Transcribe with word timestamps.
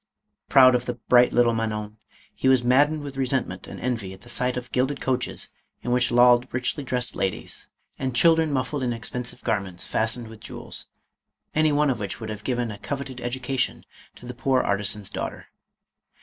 Proud 0.49 0.73
of 0.73 0.87
the 0.87 0.95
bright 0.95 1.31
little 1.31 1.53
Man 1.53 1.71
on, 1.71 1.97
he 2.33 2.47
was 2.47 2.63
maddened 2.63 3.03
with 3.03 3.17
resentment 3.17 3.67
and 3.67 3.79
envy 3.79 4.13
at 4.13 4.21
the 4.21 4.29
sight 4.29 4.57
of 4.57 4.71
gilded 4.71 4.99
coaches 4.99 5.49
in 5.83 5.91
which 5.91 6.09
lolled 6.09 6.51
richly 6.51 6.83
dressed 6.83 7.15
ladies, 7.15 7.67
and 7.99 8.15
children 8.15 8.51
muffled 8.51 8.81
in 8.81 8.89
expen 8.89 9.27
sive 9.27 9.43
garments 9.43 9.85
fastened 9.85 10.27
with 10.27 10.39
jewels, 10.39 10.87
any 11.53 11.71
one 11.71 11.91
of 11.91 11.99
which 11.99 12.19
would 12.19 12.31
have 12.31 12.43
given 12.43 12.71
a 12.71 12.79
coveted 12.79 13.21
education 13.21 13.85
to 14.15 14.25
the 14.25 14.33
poor 14.33 14.63
arti 14.63 14.85
san's 14.85 15.07
daughter. 15.11 15.49